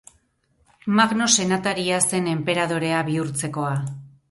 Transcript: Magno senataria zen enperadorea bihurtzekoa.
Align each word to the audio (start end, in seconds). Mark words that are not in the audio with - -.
Magno 0.99 1.27
senataria 1.41 2.01
zen 2.07 2.33
enperadorea 2.33 3.05
bihurtzekoa. 3.13 3.79